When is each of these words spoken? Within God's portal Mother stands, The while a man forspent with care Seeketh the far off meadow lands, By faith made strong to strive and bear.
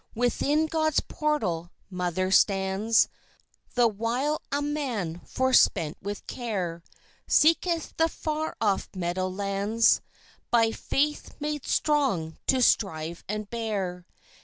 Within 0.15 0.65
God's 0.65 0.99
portal 0.99 1.69
Mother 1.91 2.31
stands, 2.31 3.07
The 3.75 3.87
while 3.87 4.41
a 4.51 4.59
man 4.59 5.19
forspent 5.27 5.95
with 6.01 6.25
care 6.25 6.81
Seeketh 7.27 7.97
the 7.97 8.09
far 8.09 8.55
off 8.59 8.89
meadow 8.95 9.27
lands, 9.27 10.01
By 10.49 10.71
faith 10.71 11.35
made 11.39 11.67
strong 11.67 12.39
to 12.47 12.63
strive 12.63 13.23
and 13.29 13.47
bear. 13.51 14.07